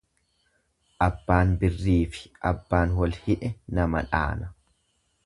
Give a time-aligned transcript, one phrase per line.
[1.07, 3.51] Abbaan birriifi abbaan wal hidhe
[3.81, 4.51] nama dhaana.